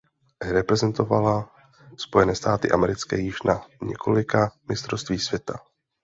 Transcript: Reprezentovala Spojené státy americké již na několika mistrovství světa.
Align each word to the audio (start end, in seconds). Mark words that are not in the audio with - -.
Reprezentovala 0.51 1.49
Spojené 1.97 2.35
státy 2.35 2.71
americké 2.71 3.17
již 3.17 3.41
na 3.43 3.61
několika 3.83 4.51
mistrovství 4.69 5.19
světa. 5.19 5.59